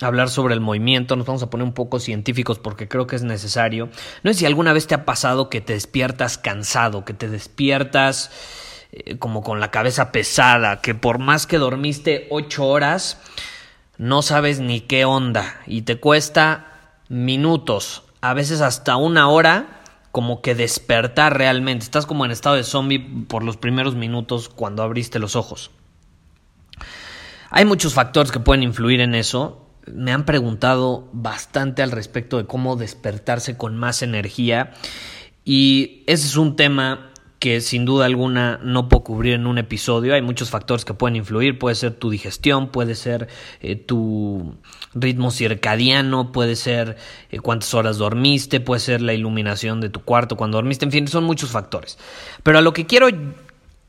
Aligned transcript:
hablar 0.00 0.30
sobre 0.30 0.54
el 0.54 0.60
movimiento, 0.60 1.16
nos 1.16 1.26
vamos 1.26 1.42
a 1.42 1.50
poner 1.50 1.66
un 1.66 1.72
poco 1.72 1.98
científicos 1.98 2.58
porque 2.58 2.88
creo 2.88 3.06
que 3.06 3.16
es 3.16 3.22
necesario. 3.22 3.88
No 4.22 4.32
sé 4.32 4.40
si 4.40 4.46
alguna 4.46 4.72
vez 4.72 4.86
te 4.86 4.94
ha 4.94 5.04
pasado 5.04 5.50
que 5.50 5.60
te 5.60 5.72
despiertas 5.72 6.38
cansado, 6.38 7.04
que 7.04 7.14
te 7.14 7.28
despiertas 7.28 8.30
eh, 8.92 9.18
como 9.18 9.42
con 9.42 9.60
la 9.60 9.70
cabeza 9.70 10.12
pesada, 10.12 10.80
que 10.80 10.94
por 10.94 11.18
más 11.18 11.46
que 11.46 11.58
dormiste 11.58 12.26
ocho 12.30 12.66
horas, 12.66 13.20
no 13.96 14.22
sabes 14.22 14.60
ni 14.60 14.80
qué 14.80 15.04
onda 15.04 15.60
y 15.66 15.82
te 15.82 15.98
cuesta 15.98 16.66
minutos, 17.08 18.04
a 18.20 18.34
veces 18.34 18.60
hasta 18.60 18.96
una 18.96 19.28
hora, 19.28 19.82
como 20.12 20.40
que 20.42 20.54
despertar 20.54 21.36
realmente. 21.36 21.84
Estás 21.84 22.06
como 22.06 22.24
en 22.24 22.30
estado 22.30 22.56
de 22.56 22.64
zombie 22.64 22.98
por 23.28 23.42
los 23.42 23.56
primeros 23.56 23.94
minutos 23.94 24.48
cuando 24.48 24.82
abriste 24.82 25.18
los 25.18 25.36
ojos. 25.36 25.70
Hay 27.50 27.64
muchos 27.64 27.94
factores 27.94 28.32
que 28.32 28.40
pueden 28.40 28.62
influir 28.62 29.00
en 29.00 29.14
eso. 29.14 29.67
Me 29.94 30.12
han 30.12 30.24
preguntado 30.24 31.08
bastante 31.12 31.82
al 31.82 31.90
respecto 31.90 32.38
de 32.38 32.46
cómo 32.46 32.76
despertarse 32.76 33.56
con 33.56 33.76
más 33.76 34.02
energía 34.02 34.72
y 35.44 36.04
ese 36.06 36.26
es 36.26 36.36
un 36.36 36.56
tema 36.56 37.08
que 37.38 37.60
sin 37.60 37.84
duda 37.84 38.06
alguna 38.06 38.58
no 38.62 38.88
puedo 38.88 39.04
cubrir 39.04 39.34
en 39.34 39.46
un 39.46 39.58
episodio. 39.58 40.14
Hay 40.14 40.22
muchos 40.22 40.50
factores 40.50 40.84
que 40.84 40.94
pueden 40.94 41.16
influir. 41.16 41.58
Puede 41.58 41.76
ser 41.76 41.94
tu 41.94 42.10
digestión, 42.10 42.68
puede 42.68 42.94
ser 42.94 43.28
eh, 43.60 43.76
tu 43.76 44.56
ritmo 44.94 45.30
circadiano, 45.30 46.32
puede 46.32 46.56
ser 46.56 46.96
eh, 47.30 47.38
cuántas 47.38 47.72
horas 47.74 47.98
dormiste, 47.98 48.60
puede 48.60 48.80
ser 48.80 49.02
la 49.02 49.14
iluminación 49.14 49.80
de 49.80 49.88
tu 49.88 50.00
cuarto 50.00 50.36
cuando 50.36 50.58
dormiste. 50.58 50.84
En 50.84 50.92
fin, 50.92 51.06
son 51.06 51.24
muchos 51.24 51.50
factores. 51.50 51.98
Pero 52.42 52.58
a 52.58 52.60
lo 52.60 52.72
que 52.72 52.86
quiero 52.86 53.08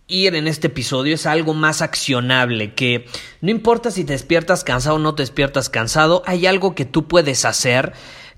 ir 0.09 0.35
en 0.35 0.47
este 0.47 0.67
episodio 0.67 1.15
es 1.15 1.25
algo 1.25 1.53
más 1.53 1.81
accionable, 1.81 2.73
que 2.73 3.05
no 3.41 3.51
importa 3.51 3.91
si 3.91 4.03
te 4.03 4.13
despiertas 4.13 4.63
cansado 4.63 4.97
o 4.97 4.99
no 4.99 5.15
te 5.15 5.23
despiertas 5.23 5.69
cansado, 5.69 6.23
hay 6.25 6.47
algo 6.47 6.75
que 6.75 6.85
tú 6.85 7.07
puedes 7.07 7.45
hacer 7.45 7.93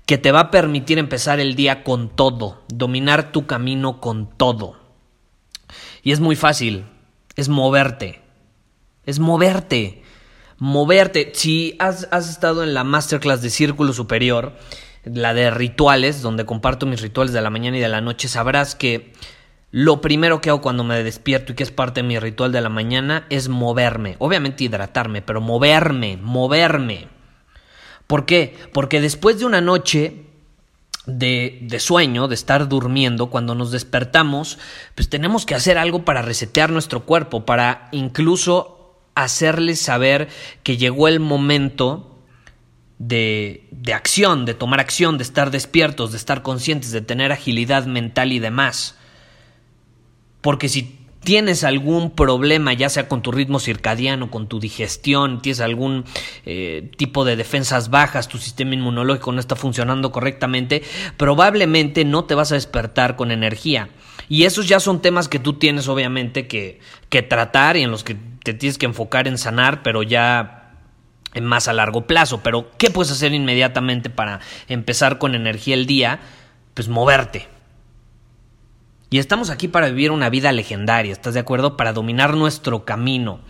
que 0.06 0.18
te 0.18 0.32
va 0.32 0.40
a 0.40 0.50
permitir 0.50 0.98
empezar 0.98 1.40
el 1.40 1.54
día 1.54 1.82
con 1.84 2.14
todo, 2.14 2.62
dominar 2.68 3.32
tu 3.32 3.46
camino 3.46 4.00
con 4.00 4.28
todo. 4.36 4.76
Y 6.02 6.12
es 6.12 6.20
muy 6.20 6.36
fácil, 6.36 6.84
es 7.36 7.48
moverte, 7.48 8.20
es 9.06 9.18
moverte, 9.18 10.02
moverte. 10.58 11.32
Si 11.34 11.76
has, 11.78 12.08
has 12.10 12.28
estado 12.28 12.62
en 12.62 12.74
la 12.74 12.84
masterclass 12.84 13.42
de 13.42 13.50
Círculo 13.50 13.92
Superior, 13.92 14.54
la 15.04 15.34
de 15.34 15.50
rituales, 15.50 16.22
donde 16.22 16.44
comparto 16.44 16.86
mis 16.86 17.00
rituales 17.00 17.32
de 17.32 17.40
la 17.40 17.50
mañana 17.50 17.78
y 17.78 17.80
de 17.80 17.88
la 17.88 18.00
noche, 18.00 18.28
sabrás 18.28 18.74
que 18.74 19.12
lo 19.72 20.02
primero 20.02 20.42
que 20.42 20.50
hago 20.50 20.60
cuando 20.60 20.84
me 20.84 21.02
despierto 21.02 21.52
y 21.52 21.54
que 21.54 21.62
es 21.62 21.70
parte 21.70 22.02
de 22.02 22.06
mi 22.06 22.18
ritual 22.18 22.52
de 22.52 22.60
la 22.60 22.68
mañana 22.68 23.24
es 23.30 23.48
moverme. 23.48 24.16
Obviamente 24.18 24.64
hidratarme, 24.64 25.22
pero 25.22 25.40
moverme, 25.40 26.18
moverme. 26.18 27.08
¿Por 28.06 28.26
qué? 28.26 28.54
Porque 28.74 29.00
después 29.00 29.38
de 29.38 29.46
una 29.46 29.62
noche 29.62 30.26
de, 31.06 31.58
de, 31.62 31.80
sueño, 31.80 32.28
de 32.28 32.34
estar 32.34 32.68
durmiendo, 32.68 33.30
cuando 33.30 33.54
nos 33.54 33.70
despertamos, 33.70 34.58
pues 34.94 35.08
tenemos 35.08 35.46
que 35.46 35.54
hacer 35.54 35.78
algo 35.78 36.04
para 36.04 36.20
resetear 36.20 36.70
nuestro 36.70 37.06
cuerpo, 37.06 37.46
para 37.46 37.88
incluso 37.92 38.98
hacerles 39.14 39.80
saber 39.80 40.28
que 40.62 40.76
llegó 40.76 41.08
el 41.08 41.18
momento 41.18 42.18
de, 42.98 43.68
de 43.70 43.94
acción, 43.94 44.44
de 44.44 44.52
tomar 44.52 44.80
acción, 44.80 45.16
de 45.16 45.24
estar 45.24 45.50
despiertos, 45.50 46.12
de 46.12 46.18
estar 46.18 46.42
conscientes, 46.42 46.92
de 46.92 47.00
tener 47.00 47.32
agilidad 47.32 47.86
mental 47.86 48.32
y 48.32 48.38
demás. 48.38 48.98
Porque 50.42 50.68
si 50.68 50.98
tienes 51.24 51.64
algún 51.64 52.10
problema, 52.10 52.72
ya 52.72 52.88
sea 52.88 53.08
con 53.08 53.22
tu 53.22 53.32
ritmo 53.32 53.60
circadiano, 53.60 54.30
con 54.30 54.48
tu 54.48 54.60
digestión, 54.60 55.40
tienes 55.40 55.60
algún 55.60 56.04
eh, 56.44 56.90
tipo 56.96 57.24
de 57.24 57.36
defensas 57.36 57.90
bajas, 57.90 58.28
tu 58.28 58.38
sistema 58.38 58.74
inmunológico 58.74 59.32
no 59.32 59.40
está 59.40 59.56
funcionando 59.56 60.12
correctamente, 60.12 60.82
probablemente 61.16 62.04
no 62.04 62.24
te 62.24 62.34
vas 62.34 62.52
a 62.52 62.56
despertar 62.56 63.16
con 63.16 63.30
energía. 63.30 63.88
Y 64.28 64.44
esos 64.44 64.68
ya 64.68 64.80
son 64.80 65.00
temas 65.00 65.28
que 65.28 65.38
tú 65.38 65.54
tienes 65.54 65.88
obviamente 65.88 66.46
que, 66.46 66.80
que 67.08 67.22
tratar 67.22 67.76
y 67.76 67.82
en 67.82 67.90
los 67.90 68.04
que 68.04 68.16
te 68.42 68.54
tienes 68.54 68.78
que 68.78 68.86
enfocar 68.86 69.28
en 69.28 69.38
sanar, 69.38 69.82
pero 69.82 70.02
ya 70.02 70.58
más 71.40 71.68
a 71.68 71.72
largo 71.72 72.06
plazo. 72.06 72.40
Pero, 72.42 72.70
¿qué 72.78 72.90
puedes 72.90 73.12
hacer 73.12 73.32
inmediatamente 73.32 74.10
para 74.10 74.40
empezar 74.68 75.18
con 75.18 75.34
energía 75.34 75.74
el 75.74 75.86
día? 75.86 76.20
Pues 76.74 76.88
moverte. 76.88 77.51
Y 79.12 79.18
estamos 79.18 79.50
aquí 79.50 79.68
para 79.68 79.90
vivir 79.90 80.10
una 80.10 80.30
vida 80.30 80.52
legendaria, 80.52 81.12
¿estás 81.12 81.34
de 81.34 81.40
acuerdo? 81.40 81.76
Para 81.76 81.92
dominar 81.92 82.34
nuestro 82.34 82.86
camino. 82.86 83.40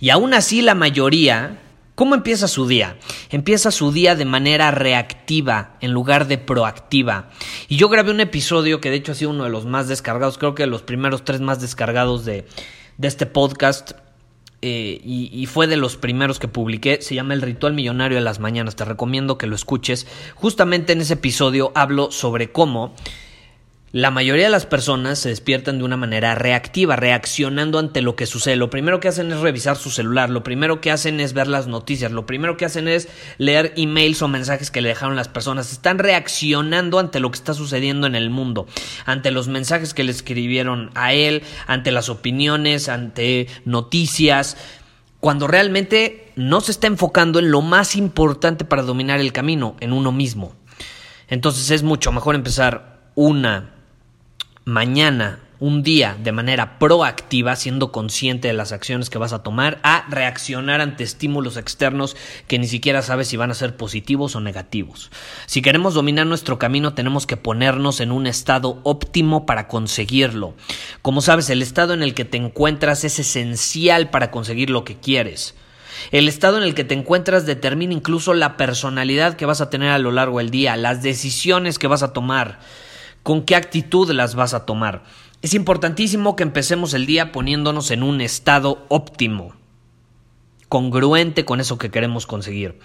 Y 0.00 0.10
aún 0.10 0.34
así 0.34 0.60
la 0.60 0.74
mayoría, 0.74 1.62
¿cómo 1.94 2.16
empieza 2.16 2.48
su 2.48 2.66
día? 2.66 2.96
Empieza 3.30 3.70
su 3.70 3.92
día 3.92 4.16
de 4.16 4.24
manera 4.24 4.72
reactiva 4.72 5.76
en 5.80 5.92
lugar 5.92 6.26
de 6.26 6.38
proactiva. 6.38 7.30
Y 7.68 7.76
yo 7.76 7.88
grabé 7.88 8.10
un 8.10 8.18
episodio 8.18 8.80
que 8.80 8.90
de 8.90 8.96
hecho 8.96 9.12
ha 9.12 9.14
sido 9.14 9.30
uno 9.30 9.44
de 9.44 9.50
los 9.50 9.66
más 9.66 9.86
descargados, 9.86 10.36
creo 10.36 10.56
que 10.56 10.66
los 10.66 10.82
primeros 10.82 11.24
tres 11.24 11.40
más 11.40 11.60
descargados 11.60 12.24
de, 12.24 12.48
de 12.98 13.06
este 13.06 13.26
podcast. 13.26 13.92
Eh, 14.62 15.00
y, 15.04 15.30
y, 15.30 15.46
fue 15.46 15.66
de 15.66 15.76
los 15.76 15.98
primeros 15.98 16.38
que 16.38 16.48
publiqué, 16.48 17.02
se 17.02 17.14
llama 17.14 17.34
El 17.34 17.42
Ritual 17.42 17.74
Millonario 17.74 18.16
de 18.16 18.24
las 18.24 18.40
Mañanas, 18.40 18.76
te 18.76 18.86
recomiendo 18.86 19.36
que 19.36 19.46
lo 19.46 19.54
escuches. 19.54 20.06
Justamente 20.34 20.94
en 20.94 21.02
ese 21.02 21.14
episodio 21.14 21.70
hablo 21.74 22.10
sobre 22.10 22.50
cómo 22.50 22.94
la 23.94 24.10
mayoría 24.10 24.46
de 24.46 24.50
las 24.50 24.66
personas 24.66 25.20
se 25.20 25.28
despiertan 25.28 25.78
de 25.78 25.84
una 25.84 25.96
manera 25.96 26.34
reactiva, 26.34 26.96
reaccionando 26.96 27.78
ante 27.78 28.02
lo 28.02 28.16
que 28.16 28.26
sucede. 28.26 28.56
Lo 28.56 28.68
primero 28.68 28.98
que 28.98 29.06
hacen 29.06 29.30
es 29.30 29.38
revisar 29.38 29.76
su 29.76 29.88
celular, 29.88 30.30
lo 30.30 30.42
primero 30.42 30.80
que 30.80 30.90
hacen 30.90 31.20
es 31.20 31.32
ver 31.32 31.46
las 31.46 31.68
noticias, 31.68 32.10
lo 32.10 32.26
primero 32.26 32.56
que 32.56 32.64
hacen 32.64 32.88
es 32.88 33.08
leer 33.38 33.72
emails 33.76 34.20
o 34.20 34.26
mensajes 34.26 34.72
que 34.72 34.80
le 34.80 34.88
dejaron 34.88 35.14
las 35.14 35.28
personas. 35.28 35.70
Están 35.70 36.00
reaccionando 36.00 36.98
ante 36.98 37.20
lo 37.20 37.30
que 37.30 37.36
está 37.36 37.54
sucediendo 37.54 38.08
en 38.08 38.16
el 38.16 38.30
mundo, 38.30 38.66
ante 39.06 39.30
los 39.30 39.46
mensajes 39.46 39.94
que 39.94 40.02
le 40.02 40.10
escribieron 40.10 40.90
a 40.96 41.12
él, 41.12 41.44
ante 41.68 41.92
las 41.92 42.08
opiniones, 42.08 42.88
ante 42.88 43.46
noticias, 43.64 44.56
cuando 45.20 45.46
realmente 45.46 46.32
no 46.34 46.60
se 46.62 46.72
está 46.72 46.88
enfocando 46.88 47.38
en 47.38 47.52
lo 47.52 47.62
más 47.62 47.94
importante 47.94 48.64
para 48.64 48.82
dominar 48.82 49.20
el 49.20 49.32
camino, 49.32 49.76
en 49.78 49.92
uno 49.92 50.10
mismo. 50.10 50.52
Entonces 51.28 51.70
es 51.70 51.84
mucho 51.84 52.10
mejor 52.10 52.34
empezar 52.34 53.12
una 53.14 53.73
mañana, 54.64 55.40
un 55.60 55.82
día, 55.82 56.16
de 56.22 56.32
manera 56.32 56.78
proactiva, 56.78 57.54
siendo 57.54 57.92
consciente 57.92 58.48
de 58.48 58.54
las 58.54 58.72
acciones 58.72 59.08
que 59.08 59.18
vas 59.18 59.32
a 59.32 59.42
tomar, 59.42 59.78
a 59.82 60.04
reaccionar 60.08 60.80
ante 60.80 61.04
estímulos 61.04 61.56
externos 61.56 62.16
que 62.48 62.58
ni 62.58 62.66
siquiera 62.66 63.02
sabes 63.02 63.28
si 63.28 63.36
van 63.36 63.50
a 63.50 63.54
ser 63.54 63.76
positivos 63.76 64.36
o 64.36 64.40
negativos. 64.40 65.10
Si 65.46 65.62
queremos 65.62 65.94
dominar 65.94 66.26
nuestro 66.26 66.58
camino, 66.58 66.94
tenemos 66.94 67.26
que 67.26 67.36
ponernos 67.36 68.00
en 68.00 68.10
un 68.10 68.26
estado 68.26 68.80
óptimo 68.82 69.46
para 69.46 69.68
conseguirlo. 69.68 70.54
Como 71.02 71.20
sabes, 71.20 71.50
el 71.50 71.62
estado 71.62 71.94
en 71.94 72.02
el 72.02 72.14
que 72.14 72.24
te 72.24 72.36
encuentras 72.36 73.04
es 73.04 73.18
esencial 73.18 74.10
para 74.10 74.30
conseguir 74.30 74.70
lo 74.70 74.84
que 74.84 74.98
quieres. 74.98 75.54
El 76.10 76.26
estado 76.26 76.58
en 76.58 76.64
el 76.64 76.74
que 76.74 76.84
te 76.84 76.94
encuentras 76.94 77.46
determina 77.46 77.94
incluso 77.94 78.34
la 78.34 78.56
personalidad 78.56 79.36
que 79.36 79.46
vas 79.46 79.60
a 79.60 79.70
tener 79.70 79.90
a 79.90 79.98
lo 79.98 80.10
largo 80.10 80.38
del 80.38 80.50
día, 80.50 80.76
las 80.76 81.02
decisiones 81.02 81.78
que 81.78 81.86
vas 81.86 82.02
a 82.02 82.12
tomar 82.12 82.58
con 83.24 83.42
qué 83.42 83.56
actitud 83.56 84.08
las 84.12 84.36
vas 84.36 84.54
a 84.54 84.64
tomar. 84.64 85.02
Es 85.42 85.54
importantísimo 85.54 86.36
que 86.36 86.44
empecemos 86.44 86.94
el 86.94 87.06
día 87.06 87.32
poniéndonos 87.32 87.90
en 87.90 88.04
un 88.04 88.20
estado 88.20 88.86
óptimo, 88.88 89.54
congruente 90.68 91.44
con 91.44 91.58
eso 91.58 91.78
que 91.78 91.90
queremos 91.90 92.26
conseguir. 92.26 92.78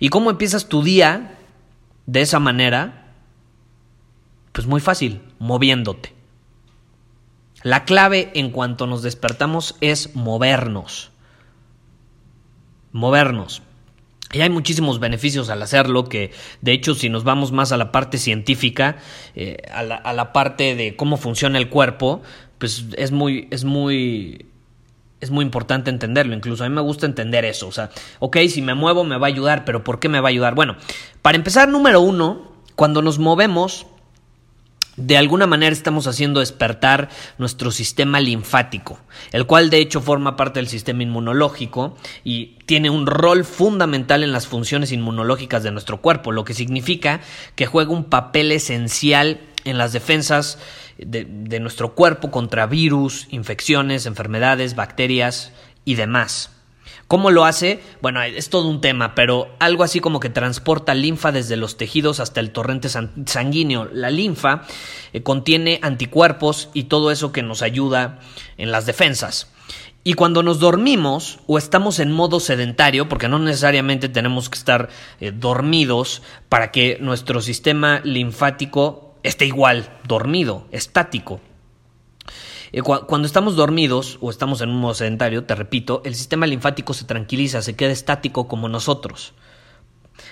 ¿Y 0.00 0.08
cómo 0.08 0.30
empiezas 0.30 0.68
tu 0.68 0.82
día? 0.82 1.38
de 2.06 2.20
esa 2.20 2.38
manera? 2.38 3.14
Pues 4.52 4.66
muy 4.66 4.80
fácil, 4.80 5.22
moviéndote. 5.38 6.14
La 7.62 7.84
clave 7.84 8.32
en 8.34 8.50
cuanto 8.50 8.86
nos 8.86 9.02
despertamos 9.02 9.76
es 9.80 10.14
movernos. 10.14 11.10
Movernos. 12.90 13.62
Y 14.32 14.40
hay 14.40 14.48
muchísimos 14.48 14.98
beneficios 14.98 15.50
al 15.50 15.62
hacerlo, 15.62 16.08
que 16.08 16.32
de 16.62 16.72
hecho 16.72 16.94
si 16.94 17.10
nos 17.10 17.22
vamos 17.22 17.52
más 17.52 17.70
a 17.70 17.76
la 17.76 17.92
parte 17.92 18.16
científica, 18.16 18.96
eh, 19.34 19.58
a, 19.72 19.82
la, 19.82 20.32
parte 20.32 20.74
de 20.74 20.96
cómo 20.96 21.18
funciona 21.18 21.58
el 21.58 21.68
cuerpo, 21.68 22.22
pues 22.58 22.86
es 22.96 23.12
muy, 23.12 23.46
es 23.50 23.64
muy, 23.64 24.46
es 25.20 25.30
muy 25.30 25.44
importante 25.44 25.90
entenderlo. 25.90 26.34
Incluso 26.34 26.64
a 26.64 26.68
mí 26.68 26.74
me 26.74 26.80
gusta 26.80 27.04
entender 27.04 27.44
eso. 27.44 27.68
O 27.68 27.72
sea, 27.72 27.90
ok, 28.20 28.38
si 28.48 28.62
me 28.62 28.74
muevo 28.74 29.04
me 29.04 29.18
va 29.18 29.26
a 29.26 29.28
ayudar, 29.28 29.66
pero 29.66 29.84
¿por 29.84 29.98
qué 29.98 30.08
me 30.08 30.20
va 30.20 30.28
a 30.28 30.30
ayudar? 30.30 30.54
Bueno, 30.54 30.76
para 31.20 31.36
empezar, 31.36 31.68
número 31.68 32.00
uno, 32.00 32.52
cuando 32.74 33.02
nos 33.02 33.18
movemos, 33.18 33.86
de 34.96 35.16
alguna 35.16 35.46
manera 35.46 35.72
estamos 35.72 36.06
haciendo 36.06 36.40
despertar 36.40 37.08
nuestro 37.38 37.70
sistema 37.70 38.20
linfático, 38.20 38.98
el 39.32 39.46
cual 39.46 39.70
de 39.70 39.78
hecho 39.78 40.00
forma 40.00 40.36
parte 40.36 40.60
del 40.60 40.68
sistema 40.68 41.02
inmunológico 41.02 41.96
y 42.24 42.58
tiene 42.66 42.90
un 42.90 43.06
rol 43.06 43.44
fundamental 43.44 44.22
en 44.22 44.32
las 44.32 44.46
funciones 44.46 44.92
inmunológicas 44.92 45.62
de 45.62 45.70
nuestro 45.70 46.00
cuerpo, 46.00 46.32
lo 46.32 46.44
que 46.44 46.54
significa 46.54 47.20
que 47.54 47.66
juega 47.66 47.92
un 47.92 48.04
papel 48.04 48.52
esencial 48.52 49.40
en 49.64 49.78
las 49.78 49.92
defensas 49.92 50.58
de, 50.98 51.60
nuestro 51.60 51.94
cuerpo 51.94 52.30
contra 52.30 52.66
virus, 52.66 53.26
infecciones, 53.30 54.06
enfermedades, 54.06 54.74
bacterias 54.74 55.52
y 55.84 55.94
demás. 55.94 56.50
¿Cómo 57.12 57.30
lo 57.30 57.44
hace? 57.44 57.78
Bueno, 58.00 58.22
es 58.22 58.48
todo 58.48 58.68
un 58.68 58.80
tema, 58.80 59.14
pero 59.14 59.54
algo 59.58 59.84
así 59.84 60.00
como 60.00 60.18
que 60.18 60.30
transporta 60.30 60.94
linfa 60.94 61.30
desde 61.30 61.58
los 61.58 61.76
tejidos 61.76 62.20
hasta 62.20 62.40
el 62.40 62.52
torrente 62.52 62.88
sanguíneo. 62.88 63.86
La 63.92 64.08
linfa 64.08 64.62
eh, 65.12 65.22
contiene 65.22 65.78
anticuerpos 65.82 66.70
y 66.72 66.84
todo 66.84 67.10
eso 67.10 67.30
que 67.30 67.42
nos 67.42 67.60
ayuda 67.60 68.20
en 68.56 68.72
las 68.72 68.86
defensas. 68.86 69.52
Y 70.04 70.14
cuando 70.14 70.42
nos 70.42 70.58
dormimos 70.58 71.40
o 71.46 71.58
estamos 71.58 71.98
en 71.98 72.10
modo 72.10 72.40
sedentario, 72.40 73.10
porque 73.10 73.28
no 73.28 73.38
necesariamente 73.38 74.08
tenemos 74.08 74.48
que 74.48 74.56
estar 74.56 74.88
eh, 75.20 75.32
dormidos 75.32 76.22
para 76.48 76.70
que 76.70 76.96
nuestro 76.98 77.42
sistema 77.42 78.00
linfático 78.04 79.16
esté 79.22 79.44
igual, 79.44 79.98
dormido, 80.08 80.66
estático. 80.70 81.42
Eh, 82.72 82.80
cuando 82.82 83.26
estamos 83.26 83.54
dormidos 83.54 84.18
o 84.22 84.30
estamos 84.30 84.62
en 84.62 84.70
un 84.70 84.80
modo 84.80 84.94
sedentario, 84.94 85.44
te 85.44 85.54
repito, 85.54 86.00
el 86.04 86.14
sistema 86.14 86.46
linfático 86.46 86.94
se 86.94 87.04
tranquiliza, 87.04 87.60
se 87.60 87.76
queda 87.76 87.90
estático 87.90 88.48
como 88.48 88.68
nosotros. 88.68 89.34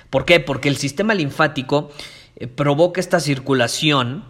¿Por 0.09 0.25
qué? 0.25 0.41
Porque 0.41 0.69
el 0.69 0.77
sistema 0.77 1.15
linfático 1.15 1.91
eh, 2.37 2.47
provoca 2.47 3.01
esta 3.01 3.21
circulación, 3.21 4.25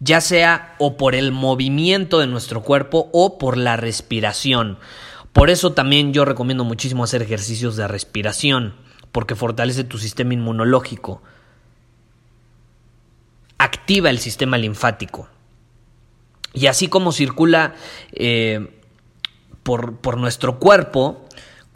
ya 0.00 0.22
sea 0.22 0.74
o 0.78 0.96
por 0.96 1.14
el 1.14 1.32
movimiento 1.32 2.18
de 2.18 2.26
nuestro 2.26 2.62
cuerpo 2.62 3.10
o 3.12 3.38
por 3.38 3.58
la 3.58 3.76
respiración. 3.76 4.78
Por 5.34 5.50
eso 5.50 5.74
también 5.74 6.14
yo 6.14 6.24
recomiendo 6.24 6.64
muchísimo 6.64 7.04
hacer 7.04 7.20
ejercicios 7.20 7.76
de 7.76 7.86
respiración, 7.88 8.74
porque 9.12 9.34
fortalece 9.34 9.84
tu 9.84 9.98
sistema 9.98 10.32
inmunológico, 10.32 11.22
activa 13.58 14.08
el 14.08 14.18
sistema 14.18 14.56
linfático. 14.56 15.28
Y 16.56 16.66
así 16.66 16.88
como 16.88 17.12
circula 17.12 17.74
eh, 18.12 18.66
por, 19.62 19.98
por 19.98 20.16
nuestro 20.16 20.58
cuerpo, 20.58 21.26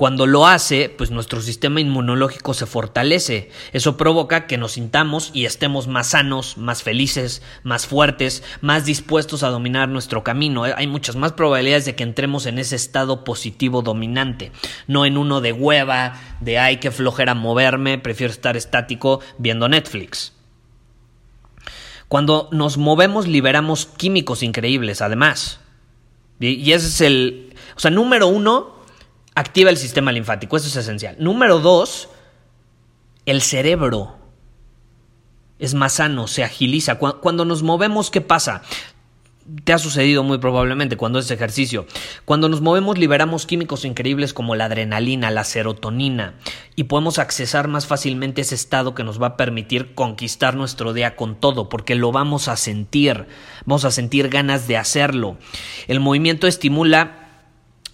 cuando 0.01 0.27
lo 0.27 0.47
hace, 0.47 0.89
pues 0.89 1.11
nuestro 1.11 1.43
sistema 1.43 1.79
inmunológico 1.79 2.55
se 2.55 2.65
fortalece. 2.65 3.51
Eso 3.75 3.99
provoca 3.99 4.47
que 4.47 4.57
nos 4.57 4.73
sintamos 4.73 5.31
y 5.35 5.45
estemos 5.45 5.89
más 5.89 6.13
sanos, 6.13 6.57
más 6.57 6.83
felices, 6.83 7.43
más 7.65 7.87
fuertes, 7.87 8.43
más 8.63 8.87
dispuestos 8.87 9.43
a 9.43 9.51
dominar 9.51 9.91
nuestro 9.91 10.25
camino. 10.25 10.65
Hay 10.65 10.87
muchas 10.87 11.17
más 11.17 11.33
probabilidades 11.33 11.85
de 11.85 11.97
que 11.97 12.03
entremos 12.03 12.47
en 12.47 12.59
ese 12.59 12.77
estado 12.77 13.25
positivo 13.25 13.83
dominante, 13.83 14.53
no 14.87 15.05
en 15.05 15.19
uno 15.19 15.43
de 15.43 15.53
hueva, 15.53 16.19
de 16.41 16.59
ay, 16.59 16.79
qué 16.79 16.91
flojera 16.91 17.35
moverme, 17.35 17.99
prefiero 17.99 18.33
estar 18.33 18.57
estático 18.57 19.21
viendo 19.37 19.69
Netflix. 19.69 20.33
Cuando 22.11 22.49
nos 22.51 22.77
movemos 22.77 23.29
liberamos 23.29 23.87
químicos 23.87 24.43
increíbles, 24.43 25.01
además. 25.01 25.61
Y 26.41 26.73
ese 26.73 26.89
es 26.89 27.01
el... 27.03 27.55
O 27.77 27.79
sea, 27.79 27.93
número 27.93 28.27
uno, 28.27 28.75
activa 29.37 29.71
el 29.71 29.77
sistema 29.77 30.11
linfático, 30.11 30.57
eso 30.57 30.67
es 30.67 30.75
esencial. 30.75 31.15
Número 31.21 31.61
dos, 31.61 32.09
el 33.27 33.43
cerebro 33.43 34.17
es 35.61 35.75
más 35.75 35.93
sano, 35.93 36.27
se 36.27 36.43
agiliza. 36.43 36.97
Cuando 36.97 37.45
nos 37.45 37.63
movemos, 37.63 38.11
¿qué 38.11 38.21
pasa? 38.21 38.63
Te 39.65 39.73
ha 39.73 39.79
sucedido 39.79 40.23
muy 40.23 40.39
probablemente 40.39 40.97
cuando 40.97 41.19
es 41.19 41.31
ejercicio. 41.31 41.87
Cuando 42.25 42.49
nos 42.49 42.61
movemos 42.61 42.99
liberamos 42.99 43.47
químicos 43.47 43.85
increíbles 43.85 44.33
como 44.33 44.55
la 44.55 44.67
adrenalina, 44.67 45.31
la 45.31 45.45
serotonina 45.45 46.35
y 46.77 46.85
podemos 46.85 47.19
accesar 47.19 47.69
más 47.69 47.87
fácilmente 47.87 48.43
ese 48.43 48.55
estado 48.55 48.95
que 48.95 49.05
nos 49.05 49.21
va 49.21 49.29
a 49.29 49.37
permitir 49.37 49.95
conquistar 49.95 50.55
nuestro 50.55 50.93
día 50.93 51.17
con 51.17 51.35
todo 51.37 51.69
porque 51.69 51.95
lo 51.95 52.13
vamos 52.13 52.49
a 52.49 52.57
sentir, 52.57 53.27
vamos 53.65 53.85
a 53.85 53.91
sentir 53.91 54.29
ganas 54.29 54.67
de 54.69 54.77
hacerlo. 54.77 55.37
El 55.89 56.01
movimiento 56.01 56.47
estimula 56.47 57.20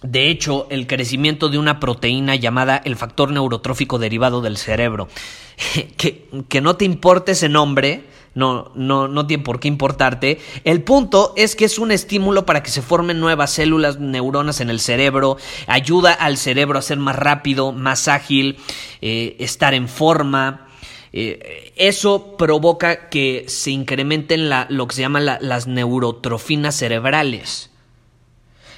de 0.03 0.29
hecho, 0.29 0.67
el 0.69 0.87
crecimiento 0.87 1.49
de 1.49 1.57
una 1.57 1.79
proteína 1.79 2.35
llamada 2.35 2.81
el 2.85 2.95
factor 2.95 3.31
neurotrófico 3.31 3.97
derivado 3.97 4.41
del 4.41 4.57
cerebro. 4.57 5.07
que, 5.97 6.29
que 6.47 6.61
no 6.61 6.75
te 6.75 6.85
importe 6.85 7.31
ese 7.31 7.49
nombre, 7.49 8.03
no, 8.37 8.71
no, 8.75 9.07
no 9.07 9.25
tiene 9.25 9.43
por 9.43 9.59
qué 9.59 9.67
importarte. 9.67 10.39
El 10.63 10.83
punto 10.83 11.33
es 11.35 11.55
que 11.55 11.65
es 11.65 11.79
un 11.79 11.91
estímulo 11.91 12.45
para 12.45 12.61
que 12.61 12.69
se 12.69 12.83
formen 12.83 13.19
nuevas 13.19 13.51
células, 13.51 13.99
neuronas 13.99 14.61
en 14.61 14.69
el 14.69 14.79
cerebro, 14.79 15.37
ayuda 15.65 16.13
al 16.13 16.37
cerebro 16.37 16.77
a 16.77 16.83
ser 16.83 16.99
más 16.99 17.15
rápido, 17.15 17.71
más 17.71 18.07
ágil, 18.07 18.57
eh, 19.01 19.35
estar 19.39 19.73
en 19.73 19.89
forma. 19.89 20.67
Eh, 21.13 21.73
eso 21.77 22.37
provoca 22.37 23.09
que 23.09 23.45
se 23.47 23.71
incrementen 23.71 24.49
la, 24.49 24.67
lo 24.69 24.87
que 24.87 24.95
se 24.95 25.01
llama 25.01 25.19
las 25.19 25.65
neurotrofinas 25.65 26.75
cerebrales. 26.75 27.71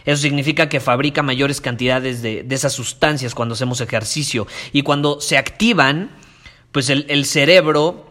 Eso 0.09 0.23
significa 0.23 0.69
que 0.69 0.79
fabrica 0.79 1.21
mayores 1.21 1.61
cantidades 1.61 2.23
de, 2.23 2.41
de, 2.41 2.55
esas 2.55 2.73
sustancias 2.73 3.35
cuando 3.35 3.53
hacemos 3.53 3.79
ejercicio. 3.79 4.47
Y 4.73 4.81
cuando 4.81 5.21
se 5.21 5.37
activan, 5.37 6.09
pues 6.71 6.89
el, 6.89 7.05
el 7.09 7.25
cerebro 7.25 8.08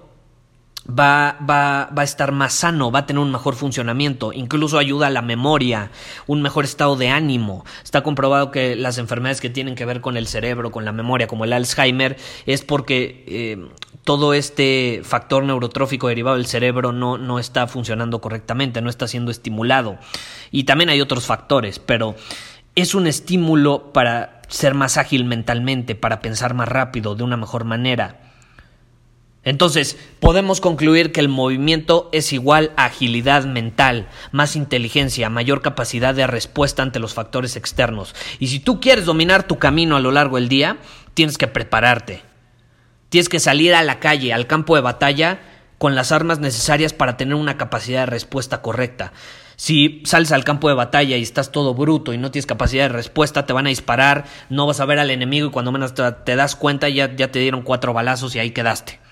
va, 0.88 1.36
va, 1.48 1.90
va, 1.96 2.02
a 2.02 2.04
estar 2.04 2.32
más 2.32 2.54
sano, 2.54 2.90
va 2.90 3.00
a 3.00 3.06
tener 3.06 3.20
un 3.20 3.30
mejor 3.30 3.54
funcionamiento, 3.54 4.32
incluso 4.32 4.78
ayuda 4.78 5.08
a 5.08 5.10
la 5.10 5.22
memoria, 5.22 5.90
un 6.26 6.42
mejor 6.42 6.64
estado 6.64 6.96
de 6.96 7.08
ánimo. 7.08 7.64
Está 7.84 8.02
comprobado 8.02 8.50
que 8.50 8.76
las 8.76 8.98
enfermedades 8.98 9.40
que 9.40 9.50
tienen 9.50 9.74
que 9.74 9.84
ver 9.84 10.00
con 10.00 10.16
el 10.16 10.26
cerebro, 10.26 10.70
con 10.70 10.84
la 10.84 10.92
memoria, 10.92 11.26
como 11.26 11.44
el 11.44 11.52
Alzheimer, 11.52 12.16
es 12.46 12.62
porque 12.62 13.24
eh, 13.26 13.68
todo 14.04 14.32
este 14.32 15.02
factor 15.04 15.44
neurotrófico 15.44 16.08
derivado 16.08 16.36
del 16.36 16.46
cerebro 16.46 16.92
no, 16.92 17.18
no 17.18 17.38
está 17.38 17.66
funcionando 17.66 18.20
correctamente, 18.20 18.80
no 18.80 18.88
está 18.88 19.06
siendo 19.06 19.30
estimulado. 19.30 19.98
Y 20.50 20.64
también 20.64 20.88
hay 20.88 21.00
otros 21.00 21.26
factores, 21.26 21.78
pero 21.78 22.16
es 22.74 22.94
un 22.94 23.06
estímulo 23.06 23.92
para 23.92 24.40
ser 24.48 24.72
más 24.72 24.96
ágil 24.96 25.26
mentalmente, 25.26 25.94
para 25.94 26.20
pensar 26.20 26.54
más 26.54 26.68
rápido, 26.68 27.14
de 27.14 27.24
una 27.24 27.36
mejor 27.36 27.64
manera. 27.64 28.27
Entonces, 29.48 29.96
podemos 30.20 30.60
concluir 30.60 31.10
que 31.10 31.20
el 31.20 31.30
movimiento 31.30 32.10
es 32.12 32.34
igual 32.34 32.70
a 32.76 32.84
agilidad 32.84 33.46
mental, 33.46 34.06
más 34.30 34.56
inteligencia, 34.56 35.30
mayor 35.30 35.62
capacidad 35.62 36.14
de 36.14 36.26
respuesta 36.26 36.82
ante 36.82 36.98
los 36.98 37.14
factores 37.14 37.56
externos. 37.56 38.14
Y 38.38 38.48
si 38.48 38.60
tú 38.60 38.78
quieres 38.78 39.06
dominar 39.06 39.46
tu 39.46 39.58
camino 39.58 39.96
a 39.96 40.00
lo 40.00 40.12
largo 40.12 40.36
del 40.36 40.50
día, 40.50 40.76
tienes 41.14 41.38
que 41.38 41.46
prepararte. 41.46 42.20
Tienes 43.08 43.30
que 43.30 43.40
salir 43.40 43.74
a 43.74 43.82
la 43.82 44.00
calle, 44.00 44.34
al 44.34 44.46
campo 44.46 44.74
de 44.74 44.82
batalla, 44.82 45.40
con 45.78 45.94
las 45.94 46.12
armas 46.12 46.40
necesarias 46.40 46.92
para 46.92 47.16
tener 47.16 47.34
una 47.34 47.56
capacidad 47.56 48.00
de 48.00 48.06
respuesta 48.06 48.60
correcta. 48.60 49.14
Si 49.56 50.02
sales 50.04 50.30
al 50.30 50.44
campo 50.44 50.68
de 50.68 50.74
batalla 50.74 51.16
y 51.16 51.22
estás 51.22 51.52
todo 51.52 51.72
bruto 51.72 52.12
y 52.12 52.18
no 52.18 52.30
tienes 52.30 52.44
capacidad 52.44 52.84
de 52.84 52.90
respuesta, 52.90 53.46
te 53.46 53.54
van 53.54 53.64
a 53.64 53.70
disparar, 53.70 54.26
no 54.50 54.66
vas 54.66 54.80
a 54.80 54.84
ver 54.84 54.98
al 54.98 55.10
enemigo 55.10 55.48
y 55.48 55.50
cuando 55.50 55.72
menos 55.72 55.94
te, 55.94 56.36
das 56.36 56.54
cuenta 56.54 56.90
ya, 56.90 57.16
ya 57.16 57.32
te 57.32 57.38
dieron 57.38 57.62
cuatro 57.62 57.94
balazos 57.94 58.36
y 58.36 58.40
ahí 58.40 58.50
quedaste. 58.50 59.07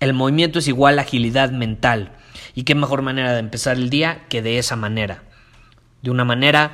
El 0.00 0.12
movimiento 0.12 0.58
es 0.58 0.68
igual 0.68 0.98
a 0.98 1.02
agilidad 1.02 1.50
mental. 1.50 2.12
¿Y 2.54 2.64
qué 2.64 2.74
mejor 2.74 3.02
manera 3.02 3.32
de 3.32 3.38
empezar 3.38 3.76
el 3.76 3.90
día 3.90 4.24
que 4.28 4.42
de 4.42 4.58
esa 4.58 4.76
manera? 4.76 5.22
De 6.02 6.10
una 6.10 6.24
manera 6.24 6.72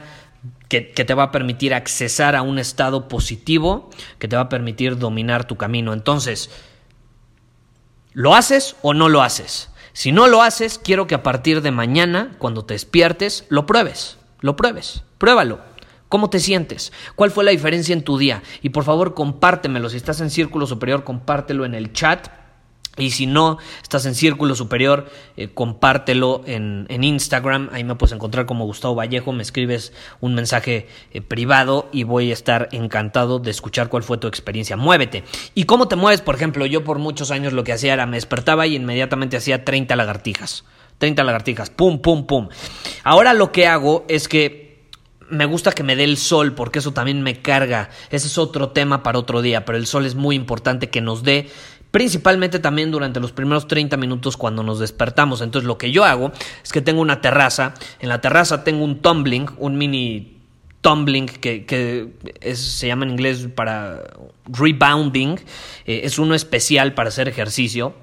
que, 0.69 0.91
que, 0.91 1.05
te 1.05 1.14
va 1.14 1.25
a 1.25 1.31
permitir 1.31 1.75
accesar 1.75 2.35
a 2.35 2.43
un 2.43 2.59
estado 2.59 3.09
positivo, 3.09 3.91
que 4.19 4.29
te 4.29 4.37
va 4.37 4.43
a 4.43 4.49
permitir 4.49 4.99
dominar 4.99 5.47
tu 5.47 5.57
camino. 5.57 5.93
Entonces, 5.93 6.50
¿lo 8.12 8.35
haces 8.35 8.76
o 8.83 8.95
no 8.95 9.09
lo 9.09 9.23
haces? 9.23 9.71
Si 9.93 10.11
no 10.11 10.26
lo 10.26 10.43
haces, 10.43 10.79
quiero 10.79 11.07
que 11.07 11.14
a 11.14 11.23
partir 11.23 11.61
de 11.61 11.71
mañana, 11.71 12.33
cuando 12.38 12.64
te 12.64 12.75
despiertes, 12.75 13.45
lo 13.50 13.67
pruebes. 13.67 14.19
Lo 14.41 14.57
pruebes. 14.57 15.05
Pruébalo. 15.19 15.61
¿Cómo 16.09 16.29
te 16.31 16.41
sientes? 16.41 16.93
¿Cuál 17.14 17.31
fue 17.31 17.45
la 17.45 17.52
diferencia 17.52 17.93
en 17.93 18.02
tu 18.02 18.19
día? 18.19 18.43
Y 18.62 18.71
por 18.71 18.85
favor, 18.85 19.14
compártemelo. 19.14 19.88
Si 19.88 19.97
estás 19.97 20.21
en 20.21 20.31
Círculo 20.31 20.67
Superior, 20.67 21.05
compártelo 21.05 21.64
en 21.64 21.75
el 21.75 21.93
chat. 21.93 22.29
Y 22.99 23.12
si 23.12 23.26
no 23.26 23.56
estás 23.82 24.04
en 24.04 24.14
Círculo 24.14 24.54
Superior, 24.54 25.08
eh, 25.38 25.49
compártelo 25.49 26.42
en, 26.46 26.87
Instagram. 26.90 27.70
Ahí 27.72 27.84
me 27.84 27.94
puedes 27.94 28.12
encontrar 28.12 28.44
como 28.44 28.66
Gustavo 28.66 28.94
Vallejo. 28.94 29.32
Me 29.32 29.42
escribes 29.42 29.94
un 30.20 30.34
mensaje 30.34 30.88
eh, 31.12 31.22
privado 31.22 31.88
y 31.90 32.04
voy 32.04 32.30
a 32.30 32.34
estar 32.34 32.68
encantado 32.72 33.38
de 33.38 33.50
escuchar 33.50 33.88
cuál 33.88 34.02
fue 34.02 34.18
tu 34.18 34.26
experiencia. 34.26 34.76
Muévete. 34.76 35.25
¿Y 35.54 35.64
cómo 35.64 35.88
te 35.88 35.96
mueves? 35.96 36.20
Por 36.20 36.34
ejemplo, 36.34 36.66
yo 36.66 36.84
por 36.84 36.99
muchos 36.99 37.30
años 37.30 37.54
lo 37.54 37.64
que 37.64 37.72
hacía 37.72 37.94
era 37.94 38.04
me 38.04 38.18
despertaba 38.18 38.66
y 38.66 38.76
inmediatamente 38.76 39.38
hacía 39.38 39.64
30 39.64 39.96
lagartijas. 39.96 40.64
30 40.99 41.25
lagartijas. 41.25 41.70
Pum, 41.70 42.00
pum, 42.00 42.26
pum. 42.26 42.49
Ahora 43.04 43.32
lo 43.32 43.52
que 43.52 43.66
hago 43.66 44.04
es 44.08 44.28
que 44.28 44.62
me 45.32 45.46
gusta 45.46 45.72
que 45.72 45.82
me 45.82 45.96
dé 45.96 46.04
el 46.04 46.18
sol 46.18 46.52
porque 46.54 46.80
eso 46.80 46.92
también 46.92 47.22
me 47.22 47.40
carga. 47.40 47.88
Ese 48.11 48.26
es 48.26 48.37
otro 48.37 48.68
tema 48.68 49.02
para 49.02 49.18
otro 49.18 49.40
día, 49.40 49.64
pero 49.64 49.78
el 49.78 49.87
sol 49.87 50.04
es 50.04 50.14
muy 50.14 50.37
importante 50.37 50.90
que 50.90 51.00
nos 51.00 51.22
dé 51.22 51.49
principalmente 51.92 52.58
también 52.58 52.90
durante 52.90 53.20
los 53.20 53.30
primeros 53.30 53.68
30 53.68 53.96
minutos 53.96 54.37
cuando 54.37 54.64
nos 54.64 54.80
despertamos. 54.80 55.40
Entonces 55.42 55.66
lo 55.66 55.78
que 55.78 55.92
yo 55.92 56.04
hago 56.04 56.32
es 56.64 56.72
que 56.72 56.80
tengo 56.80 57.00
una 57.00 57.20
terraza, 57.20 57.75
en 58.00 58.08
la 58.08 58.20
terraza 58.20 58.64
tengo 58.64 58.82
un 58.82 59.00
tumbling, 59.00 59.49
un 59.58 59.78
mini 59.78 60.38
tumbling 60.80 61.26
que, 61.26 62.12
se 62.54 62.87
llama 62.88 63.04
en 63.04 63.12
inglés 63.12 63.46
para 63.54 64.02
rebounding, 64.46 65.37
eh, 65.87 66.00
es 66.04 66.18
uno 66.18 66.34
especial 66.34 66.94
para 66.94 67.11
hacer 67.11 67.28
ejercicio. 67.28 67.94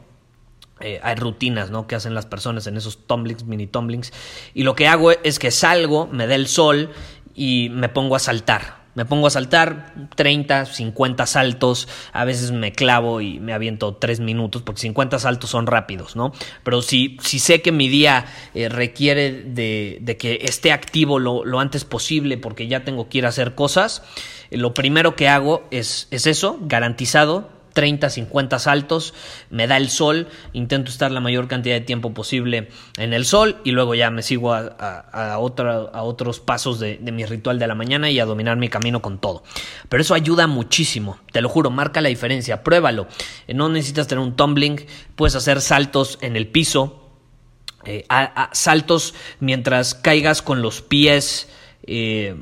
Eh, 0.82 1.02
hay 1.04 1.16
rutinas 1.16 1.72
¿no? 1.72 1.88
que 1.88 1.96
hacen 1.96 2.14
las 2.14 2.26
personas 2.26 2.66
en 2.68 2.78
esos 2.78 3.06
tumblings, 3.06 3.44
mini 3.44 3.68
tumblings. 3.68 4.14
Y 4.54 4.64
lo 4.64 4.76
que 4.76 4.88
hago 4.88 5.12
es 5.12 5.40
que 5.40 5.52
salgo, 5.52 6.08
me 6.08 6.26
da 6.26 6.36
el 6.36 6.48
sol 6.48 6.92
y 7.36 7.70
me 7.74 7.90
pongo 7.90 8.16
a 8.16 8.20
saltar. 8.20 8.79
Me 9.00 9.06
pongo 9.06 9.28
a 9.28 9.30
saltar 9.30 9.94
30, 10.18 10.66
50 10.66 11.26
saltos, 11.26 11.88
a 12.12 12.26
veces 12.26 12.52
me 12.52 12.74
clavo 12.74 13.22
y 13.22 13.40
me 13.40 13.54
aviento 13.54 13.96
3 13.96 14.20
minutos, 14.20 14.62
porque 14.62 14.82
50 14.82 15.20
saltos 15.20 15.52
son 15.52 15.68
rápidos, 15.68 16.18
¿no? 16.18 16.34
Pero 16.66 16.82
si, 16.82 17.16
si 17.22 17.40
sé 17.40 17.62
que 17.62 17.72
mi 17.72 17.88
día 17.88 18.26
eh, 18.54 18.68
requiere 18.68 19.32
de, 19.32 20.18
que 20.20 20.40
esté 20.42 20.74
activo 20.74 21.18
lo, 21.18 21.60
antes 21.62 21.86
posible, 21.86 22.38
porque 22.38 22.68
ya 22.68 22.84
tengo 22.84 23.08
que 23.08 23.20
ir 23.20 23.26
a 23.26 23.30
hacer 23.30 23.56
cosas, 23.56 24.04
eh, 24.52 24.58
lo 24.58 24.74
primero 24.74 25.16
que 25.16 25.30
hago 25.30 25.66
es, 25.72 26.10
es 26.12 26.28
eso, 26.28 26.58
garantizado, 26.60 27.50
30, 27.74 28.10
50 28.10 28.60
saltos, 28.60 29.14
me 29.50 29.68
da 29.68 29.78
el 29.78 29.90
sol, 29.90 30.28
intento 30.54 30.92
estar 30.92 31.12
la 31.12 31.20
mayor 31.20 31.48
cantidad 31.48 31.76
de 31.76 31.82
tiempo 31.82 32.14
posible 32.14 32.70
en 32.98 33.14
el 33.14 33.26
sol 33.26 33.58
y 33.64 33.72
luego 33.72 33.96
ya 33.96 34.10
me 34.12 34.22
sigo 34.22 34.54
a, 34.54 35.38
otros 35.40 36.40
pasos 36.40 36.80
de, 36.80 37.00
mi 37.12 37.26
ritual 37.26 37.60
de 37.60 37.68
la 37.68 37.76
mañana 37.76 38.10
y 38.10 38.20
a 38.20 38.26
dominar 38.26 38.58
mi 38.58 38.70
camino 38.70 39.02
con 39.02 39.20
todo. 39.20 39.44
Pero 39.88 40.02
eso 40.02 40.14
ayuda 40.14 40.48
muchísimo, 40.48 41.20
te 41.32 41.42
lo 41.42 41.50
juro, 41.50 41.70
marca 41.70 42.02
la 42.02 42.10
diferencia, 42.10 42.64
pruébalo. 42.64 43.08
Eh, 43.48 43.54
no 43.54 43.70
necesitas 43.70 44.08
tener 44.08 44.24
un 44.24 44.36
tumbling, 44.36 44.86
puedes 45.16 45.36
hacer 45.36 45.62
saltos 45.62 46.18
en 46.22 46.36
el 46.36 46.48
piso, 46.48 47.10
eh, 47.86 48.06
saltos 48.52 49.14
mientras 49.40 49.96
caigas 49.96 50.42
con 50.42 50.62
los 50.62 50.82
pies. 50.82 51.50
Eh, 51.84 52.36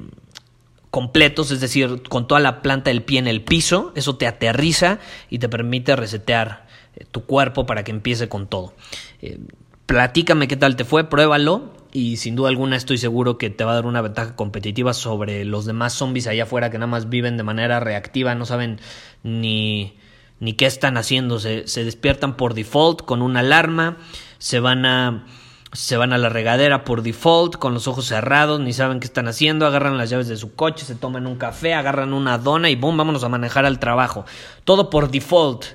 completos, 0.91 1.51
es 1.51 1.59
decir, 1.59 2.03
con 2.09 2.27
toda 2.27 2.39
la 2.39 2.61
planta 2.61 2.89
del 2.89 3.03
pie 3.03 3.19
en 3.19 3.27
el 3.27 3.43
piso, 3.43 3.91
eso 3.95 4.15
te 4.15 4.27
aterriza 4.27 4.99
y 5.29 5.39
te 5.39 5.49
permite 5.49 5.95
resetear 5.95 6.67
eh, 6.95 7.05
tu 7.09 7.25
cuerpo 7.25 7.65
para 7.65 7.83
que 7.83 7.91
empiece 7.91 8.29
con 8.29 8.47
todo. 8.47 8.73
Eh, 9.21 9.39
platícame 9.85 10.47
qué 10.47 10.55
tal 10.55 10.75
te 10.75 10.85
fue, 10.85 11.09
pruébalo 11.09 11.73
y 11.91 12.17
sin 12.17 12.35
duda 12.35 12.49
alguna 12.49 12.75
estoy 12.75 12.97
seguro 12.97 13.37
que 13.37 13.49
te 13.49 13.63
va 13.63 13.71
a 13.71 13.75
dar 13.75 13.85
una 13.85 14.01
ventaja 14.01 14.35
competitiva 14.35 14.93
sobre 14.93 15.45
los 15.45 15.65
demás 15.65 15.93
zombies 15.93 16.27
allá 16.27 16.43
afuera 16.43 16.69
que 16.69 16.77
nada 16.77 16.87
más 16.87 17.09
viven 17.09 17.37
de 17.37 17.43
manera 17.43 17.79
reactiva, 17.79 18.35
no 18.35 18.45
saben 18.45 18.79
ni, 19.23 19.97
ni 20.39 20.53
qué 20.53 20.65
están 20.65 20.97
haciendo, 20.97 21.39
se, 21.39 21.67
se 21.67 21.83
despiertan 21.83 22.37
por 22.37 22.53
default 22.53 23.01
con 23.01 23.21
una 23.21 23.39
alarma, 23.39 23.97
se 24.37 24.59
van 24.59 24.85
a 24.85 25.25
se 25.73 25.97
van 25.97 26.13
a 26.13 26.17
la 26.17 26.29
regadera 26.29 26.83
por 26.83 27.01
default, 27.01 27.55
con 27.57 27.73
los 27.73 27.87
ojos 27.87 28.05
cerrados, 28.05 28.59
ni 28.59 28.73
saben 28.73 28.99
qué 28.99 29.05
están 29.05 29.27
haciendo, 29.27 29.65
agarran 29.65 29.97
las 29.97 30.09
llaves 30.09 30.27
de 30.27 30.37
su 30.37 30.55
coche, 30.55 30.85
se 30.85 30.95
toman 30.95 31.27
un 31.27 31.35
café, 31.35 31.73
agarran 31.73 32.13
una 32.13 32.37
dona 32.37 32.69
y 32.69 32.75
boom, 32.75 32.97
vámonos 32.97 33.23
a 33.23 33.29
manejar 33.29 33.65
al 33.65 33.79
trabajo. 33.79 34.25
Todo 34.63 34.89
por 34.89 35.11
default 35.11 35.65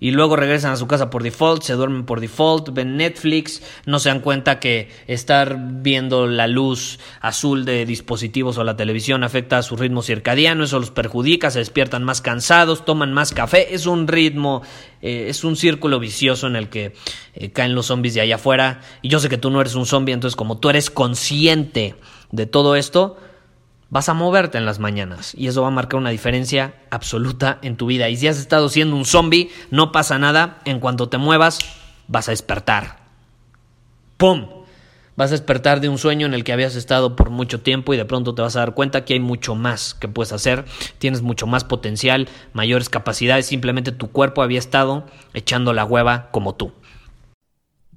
y 0.00 0.12
luego 0.12 0.36
regresan 0.36 0.72
a 0.72 0.76
su 0.76 0.86
casa 0.86 1.10
por 1.10 1.22
default, 1.22 1.62
se 1.62 1.72
duermen 1.74 2.04
por 2.04 2.20
default, 2.20 2.72
ven 2.72 2.96
Netflix, 2.96 3.62
no 3.84 3.98
se 3.98 4.08
dan 4.08 4.20
cuenta 4.20 4.60
que 4.60 4.90
estar 5.06 5.58
viendo 5.58 6.26
la 6.26 6.46
luz 6.46 7.00
azul 7.20 7.64
de 7.64 7.84
dispositivos 7.84 8.58
o 8.58 8.64
la 8.64 8.76
televisión 8.76 9.24
afecta 9.24 9.58
a 9.58 9.62
su 9.62 9.76
ritmo 9.76 10.02
circadiano, 10.02 10.64
eso 10.64 10.78
los 10.78 10.90
perjudica, 10.90 11.50
se 11.50 11.58
despiertan 11.58 12.04
más 12.04 12.20
cansados, 12.20 12.84
toman 12.84 13.12
más 13.12 13.32
café, 13.32 13.74
es 13.74 13.86
un 13.86 14.06
ritmo, 14.06 14.62
eh, 15.02 15.26
es 15.28 15.42
un 15.42 15.56
círculo 15.56 15.98
vicioso 15.98 16.46
en 16.46 16.56
el 16.56 16.68
que 16.68 16.94
eh, 17.34 17.50
caen 17.50 17.74
los 17.74 17.86
zombies 17.86 18.14
de 18.14 18.20
allá 18.20 18.36
afuera 18.36 18.80
y 19.02 19.08
yo 19.08 19.20
sé 19.20 19.28
que 19.28 19.38
tú 19.38 19.50
no 19.50 19.60
eres 19.60 19.74
un 19.74 19.86
zombie, 19.86 20.12
entonces 20.12 20.36
como 20.36 20.58
tú 20.58 20.70
eres 20.70 20.90
consciente 20.90 21.94
de 22.30 22.46
todo 22.46 22.76
esto, 22.76 23.16
vas 23.90 24.08
a 24.08 24.14
moverte 24.14 24.58
en 24.58 24.66
las 24.66 24.78
mañanas 24.78 25.34
y 25.36 25.46
eso 25.46 25.62
va 25.62 25.68
a 25.68 25.72
marcar 25.72 25.98
una 25.98 26.10
diferencia 26.10 26.74
absoluta 26.90 27.58
en 27.62 27.76
tu 27.76 27.86
vida. 27.86 28.08
Y 28.08 28.16
si 28.16 28.28
has 28.28 28.38
estado 28.38 28.68
siendo 28.68 28.96
un 28.96 29.04
zombie, 29.04 29.50
no 29.70 29.92
pasa 29.92 30.18
nada, 30.18 30.58
en 30.64 30.80
cuanto 30.80 31.08
te 31.08 31.18
muevas, 31.18 31.60
vas 32.06 32.28
a 32.28 32.32
despertar. 32.32 32.98
¡Pum! 34.16 34.58
Vas 35.18 35.30
a 35.30 35.34
despertar 35.34 35.80
de 35.80 35.88
un 35.88 35.98
sueño 35.98 36.26
en 36.26 36.34
el 36.34 36.44
que 36.44 36.52
habías 36.52 36.76
estado 36.76 37.16
por 37.16 37.30
mucho 37.30 37.60
tiempo 37.60 37.92
y 37.92 37.96
de 37.96 38.04
pronto 38.04 38.36
te 38.36 38.42
vas 38.42 38.54
a 38.54 38.60
dar 38.60 38.74
cuenta 38.74 39.04
que 39.04 39.14
hay 39.14 39.20
mucho 39.20 39.56
más 39.56 39.94
que 39.94 40.06
puedes 40.06 40.32
hacer, 40.32 40.64
tienes 40.98 41.22
mucho 41.22 41.48
más 41.48 41.64
potencial, 41.64 42.28
mayores 42.52 42.88
capacidades, 42.88 43.46
simplemente 43.46 43.90
tu 43.90 44.12
cuerpo 44.12 44.42
había 44.42 44.60
estado 44.60 45.06
echando 45.34 45.72
la 45.72 45.84
hueva 45.84 46.28
como 46.30 46.54
tú. 46.54 46.72